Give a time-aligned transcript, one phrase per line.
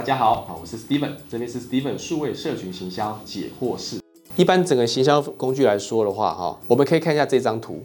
[0.00, 4.00] 大家好，好，我是 Steven，这边是 Steven 数位社群行销解惑室。
[4.34, 7.84] 一般整个行销工具来说的话，哈，我们可以看一下这张图。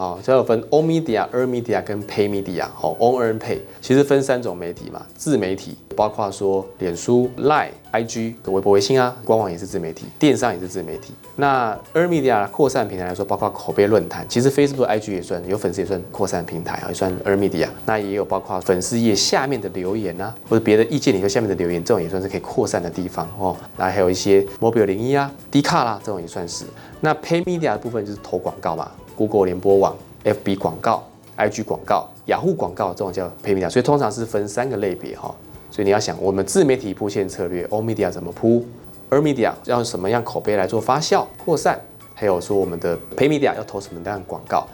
[0.00, 2.64] 好，这有分 o media、e a r media 跟 pay media。
[2.72, 11.12] 好，on earn pay 其实分三种媒体嘛，自媒体包括说脸书、Line、IG、微博、微信啊，官网也是自媒体，电商也是自媒体。
[11.36, 17.68] 那 earn media 扩散平台来说，包括口碑论坛，其实 Facebook、IG 也算，有粉丝也算扩散平台啊，也算 earn media。
[17.84, 23.54] 那也有包括粉丝页下面的留言啊，或者别的意见里头下面的留言，这种也算是可以扩散的地方哦。
[23.76, 26.64] 那还有一些 mobile 零一啊、D 卡啦，这种也算是。
[27.02, 29.94] 那 pay media 的部分就是投广告嘛，Google 联播网。
[30.22, 31.02] FB 广告、
[31.36, 35.34] IG 广告、雅虎广告这种叫 Pay Media，所以通常是分三个类别哈。
[35.70, 38.62] 所以你要想，我们自媒体铺线策略，O Media 怎么铺
[39.08, 41.80] ？Er Media 要什么样口碑来做发酵扩散？
[42.14, 44.66] 还有说我们的 Pay Media 要投什么样的广告？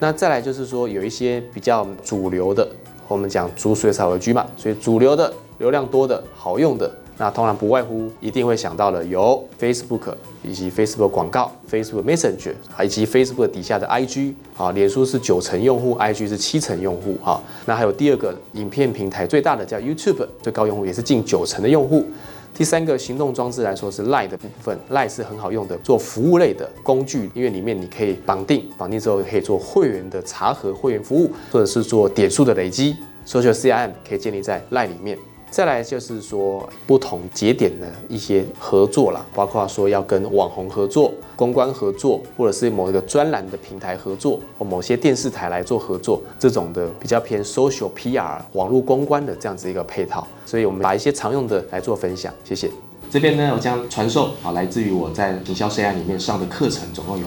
[0.00, 2.68] 那再来就是说有一些比较主流的，
[3.06, 6.90] 我们讲逐水草为居嘛，所以主流的、流量多的、好用的。
[7.20, 17.38] 那通常不外乎一定会想到的有 Facebook 以及 Facebook 广告、Facebook Messenger，以及 Facebook 底下的 IG 啊，脸书是九成用户，IG 是七成用户哈。
[17.66, 22.06] 那还有第二个影片平台最大的叫 YouTube，最高用户也是近九成的用户。
[22.54, 35.18] 第三个行动装置来说是 Line 的部分，Line 是很好用的做服务类的工具，因为里面你可以绑定，绑定之后可以做会员的查核、会员服务，或者是做点数的累积，Social CRM 可以建立在 Line 里面。
[35.50, 50.26] 再来就是说不同节点的一些合作啦，包括说要跟网红合作、公关合作，或者是某一个专栏的平台合作，或某些电视台来做合作，这种的比较偏 social PR 网络公关的这样子一个配套。
[50.46, 52.70] 所以我们把一些常用的来做分享，谢谢。
[53.10, 57.26] 这边呢，我将传授啊，来自于我在营销 CI 里面上的课程，总共有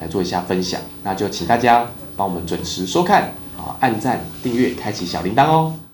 [0.00, 0.80] 来做一下分享。
[1.02, 1.86] 那就请大家
[2.16, 5.87] 帮我们准时收看啊，按赞、订阅、开启小铃铛哦。